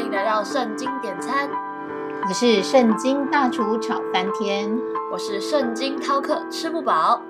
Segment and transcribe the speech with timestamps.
[0.00, 1.50] 欢迎来到圣经点餐，
[2.26, 4.74] 我是圣经大厨炒翻天，
[5.12, 7.20] 我是圣经饕客吃不饱。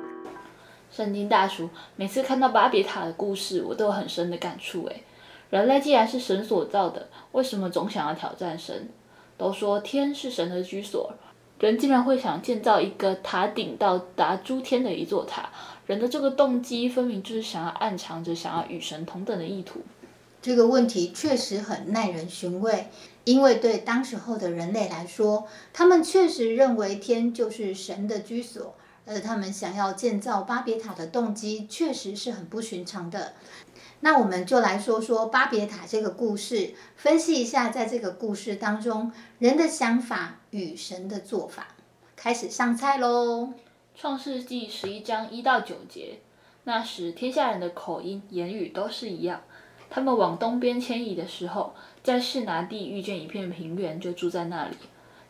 [0.89, 4.85] 圣经大厨每次看到巴别塔的故事，我都有很深的感触。
[4.85, 5.03] 诶，
[5.51, 8.89] 人类既然是神所造的，为什么总想要挑战神？
[9.37, 11.13] 都说天是神的居所，
[11.59, 15.49] 人竟然会想建造一个塔顶到达诸天的一座塔，
[15.87, 19.81] 人的这个动机分明就是想要暗藏着想要与神同等的意图。
[20.43, 22.89] 这个问题确实很耐人寻味，
[23.25, 28.75] 因为对当时候的人类来说，他们确实认为天就是神的居所，
[29.05, 33.35] 而他们想要建造巴别塔的动机确实是很不寻常的。
[34.01, 41.69] 那我们就来说说巴别塔这个故事，分析一下在这个故事当中人的想法与神的做法。
[42.17, 43.53] 开始上菜喽！
[43.95, 46.21] 创世纪十一章一到九节，
[46.65, 49.43] 那时天下人的口音言语都是一样。
[49.93, 54.77] 他们往东边迁移的时候，在士拿地遇见一片平原，就住在那里。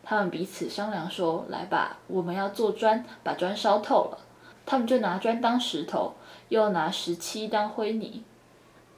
[0.03, 4.19] 他们彼此商量说：“来吧，我们要做砖，把砖烧透了。”
[4.63, 6.13] 他们就拿砖当石头，
[6.49, 8.23] 又拿石漆当灰泥。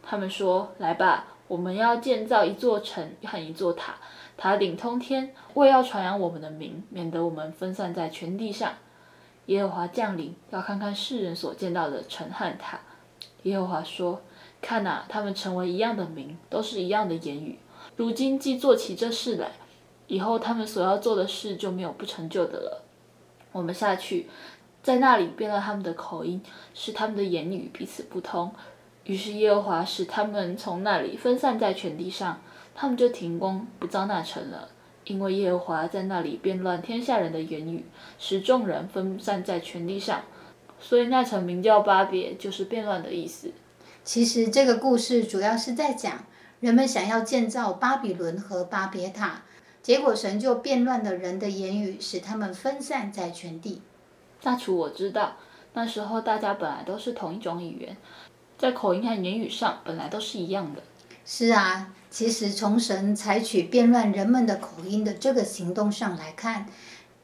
[0.02, 3.95] 他们说：“来吧，我们要建造一座城和一座塔，
[4.36, 8.73] 塔顶通天，为要传扬我们的名，免得我们分散在全地上。”
[9.48, 12.81] 耶和华降临，要看看世人所见到的城和塔。
[13.44, 14.22] 耶和华说。
[14.64, 17.59] 看呐，他们成为一样的名，都是一样的言语。
[17.97, 19.52] 如今既做起这事来，
[20.08, 22.83] 以后他们所要做的事就没有不成就的了。
[23.52, 24.30] 我们下去，
[24.81, 26.42] 在那里变了他们的口音，
[26.73, 28.52] 使他们的言语彼此不通。
[29.03, 32.42] 于是耶和华使他们从那里分散在全地上，
[32.73, 34.70] 他们就停工不造那城了，
[35.03, 37.86] 因为耶和华在那里变乱天下人的言语，
[38.17, 40.22] 使众人分散在全地上。
[40.80, 43.52] 所以那城名叫巴别，就是变乱的意思。
[44.03, 46.25] 其实这个故事主要是在讲
[46.59, 49.43] 人们想要建造巴比伦和巴别塔，
[49.81, 53.81] 结果神就变乱了人的言语，使他们分散在全地。
[54.41, 55.37] 大厨，我知道
[55.73, 57.97] 那时候大家本来都是同一种语言，
[58.58, 60.81] 在口音和言语上本来都是一样的。
[61.25, 66.67] 是啊，其实从神采取变乱人们的口音的这个行动上来看。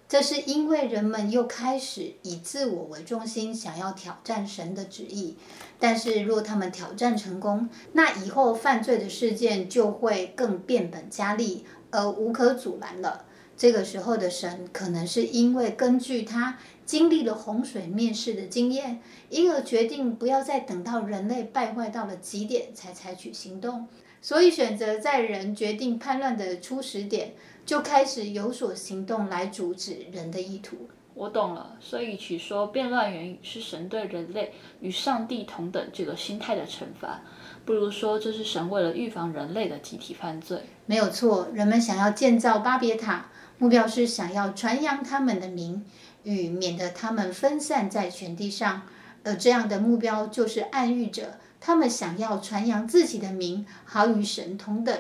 [0.10, 5.38] 这是因为人们又开始以自我为中心，想要挑战神的旨意。
[5.78, 13.26] 但是，若他们挑战成功，那以后犯罪的事件就会更变本加厉，而无可阻拦了。
[13.56, 19.00] 这个时候的神，可能是因为根据他经历了洪水灭世的经验，
[19.30, 23.88] 因而决定不要再等到人类败坏到了极点才采取行动，
[24.24, 27.34] 所以选择在人决定叛乱的初始点。
[27.70, 30.90] 就开始有所行动来阻止人的意图。
[31.14, 37.22] 我懂了，所以取说变乱原语是神对人类与上帝同等这个心态的惩罚，
[37.66, 40.64] 不如说这是神为了预防人类的集体犯罪。
[40.88, 43.28] 没有错，人们想要建造巴别塔，
[43.60, 45.86] 目标是想要传扬他们的名，
[46.24, 48.82] 与免得他们分散在全地上。
[49.24, 55.00] 而这样的目标就是暗喻着他们想要传扬自己的名，好与神同等。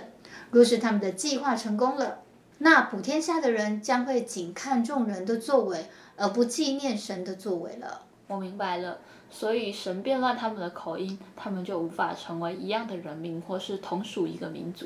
[0.51, 2.19] 若是他们的计划成功了，
[2.59, 8.01] 那普天下的人将会仅看重人的作为，而不纪念神的作为了。
[8.27, 8.99] 我明白了，
[9.31, 14.85] 所以神变乱他们的口音，他们就无法成为一样的人民，或是同属一个民族。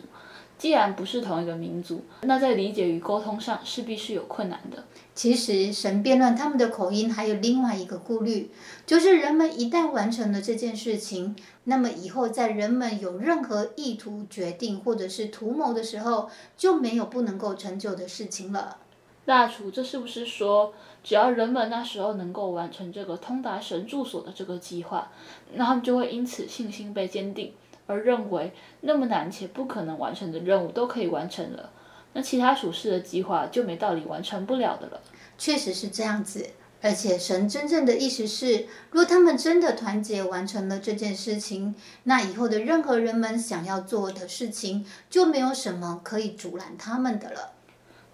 [0.63, 4.85] 既然不是同一个民族，那在理解与沟通上势必是有困难的。
[5.13, 8.49] 其实神辩论他们的口音，还有另外一个顾虑，
[8.85, 11.35] 就是人们一旦完成了这件事情，
[11.65, 18.77] 那么以后在人们有任何意图、决定或者是图谋的时候，就没有不能够成就的事情了。
[19.25, 25.11] 大厨，这是不是说，只要人们那时候能够完成这个通达神住所的这个计划，
[25.55, 27.51] 那他们就会因此信心被坚定？
[27.85, 31.71] 而认为那么难且不可能完成的任务都可以完成了，
[32.13, 35.01] 那其他属世的计划就没道理完成不了的了。
[35.37, 36.47] 确实是这样子，
[36.81, 41.73] 而且神真正的意思是，若他们真的团结完成了这件事情，
[42.03, 47.51] 那以后的任何人们想要做的事情，就没有什么可以阻拦他们的了。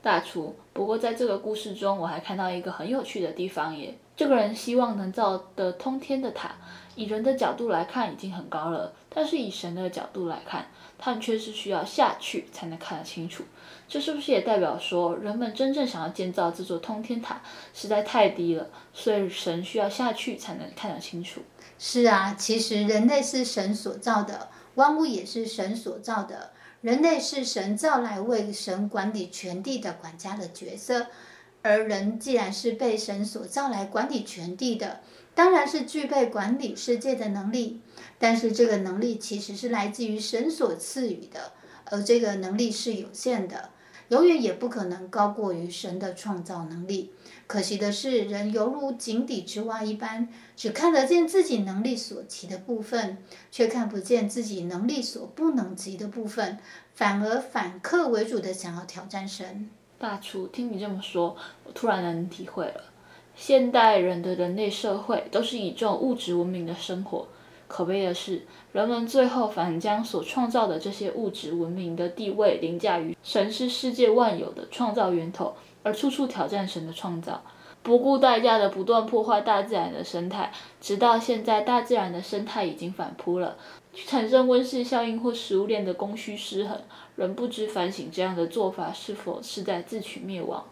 [0.02, 3.98] 大厨，不过在这个故事中，我还看到一个很有趣的地方耶。
[4.16, 6.56] 这个人希望能造的通天的塔。
[6.96, 10.68] 以人的角度来看已经很高了，但是以神的角度来看，
[10.98, 13.46] 他们却是需要下去才能看得清楚。
[13.88, 17.42] 这是不是也代表说，人们真正想要建造这座通天塔
[17.74, 21.40] 实在太低了，所以神需要下去才能看得清楚？
[21.78, 31.08] 是啊，其实人类是神所造的，万物也是神所造的，人类是神造来为神管理全地的管家的角色，
[31.62, 35.02] 而人既然是被神所造来管理全地的。
[35.36, 37.80] 当然是具备管理世界的能力，
[38.18, 41.54] 但是这个能力其实是来自于神所赐予的，
[41.86, 43.70] 而这个能力是有限的，
[44.10, 47.12] 永远也不可能高过于神的创造能力。
[47.48, 53.18] 可惜的是，人犹如井底之蛙一般，只看得见自己能力所及的部分，
[53.52, 56.60] 却看不见自己能力所不能及的部分，
[56.94, 59.70] 反而反客为主的想要挑战神。
[59.98, 62.84] 大厨，听你这么说，我突然能体会了。
[63.36, 67.28] 现代人的人类社会都是以这种物质文明的生活，
[67.70, 68.42] 可悲的是，
[68.74, 77.44] 人们最后反将所创造的这些物质文明的地位凌驾于神是世界万有的创造源头，而处处挑战神的创造，
[77.84, 80.52] 不顾代价的不断破坏大自然的生态，
[80.82, 83.56] 直到现在大自然的生态已经反扑了，
[83.94, 86.82] 产生温室效应或食物链的供需失衡，
[87.16, 90.66] 人不知反省这样的做法是否是在自取灭亡。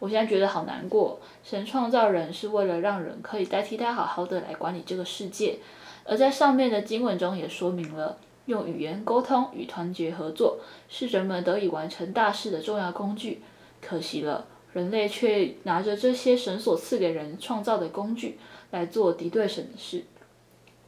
[0.00, 1.20] 我现在觉得好难过。
[1.44, 5.58] 神创造人是为了让人可以代替他好好的来管理这个世界，
[6.04, 10.58] 而在上面的经文中也说明了，用语言沟通与团结合作
[10.88, 13.42] 是人们得以完成大事的重要工具。
[13.80, 18.38] 可惜了，人类却拿着这些神所赐给人创造的工具
[18.70, 20.04] 来做敌对神的事。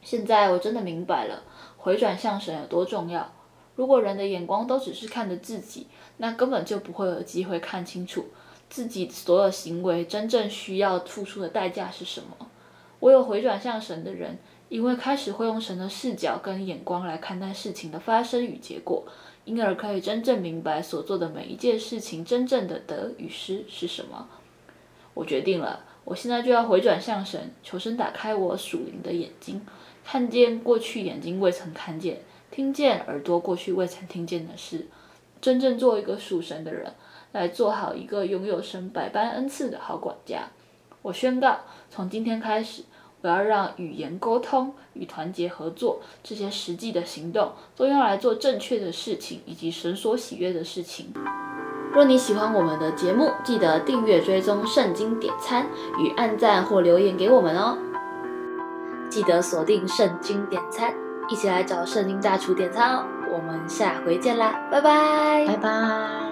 [0.02, 1.42] 现在我真的明白了，
[1.76, 3.32] 回转向神有多重要。
[3.76, 5.88] 如果人的眼光都只是看着自己，
[6.18, 8.26] 那根本就不会有机会看清楚。
[8.70, 12.46] 自己所有行为真正需要付出的代价是什么？
[13.00, 14.38] 唯有回转向神的人，
[14.74, 19.06] 因为开始会用神的视角跟眼光来看待事情的发生与结果，
[19.44, 24.28] 因而可以真正明白所做的每一件事情真正的得与失是什么。
[25.14, 29.64] 我决定了，我现在就要回转向神，求神打开我属灵的眼睛，
[30.04, 34.88] 看见过去眼睛未曾看见，听见耳朵过去未曾听见的事，
[35.40, 36.92] 真正做一个属神的人。
[37.30, 40.48] 来做好一个拥有神百般恩赐的好管家。
[41.02, 42.82] 我宣告，从今天开始，
[43.24, 51.06] 我要让语言沟通与团结合作这些实际的行动，都用来做正确的事情以及神所喜悦的事情。
[51.90, 55.66] 若你喜欢我们的节目，记得订阅、追踪圣经点餐
[55.98, 57.78] 与按赞或留言给我们哦。
[59.08, 60.92] 记得锁定圣经点餐，
[61.30, 63.06] 一起来找圣经大厨点餐哦。
[63.32, 66.23] 我们下回见啦，拜拜，拜拜。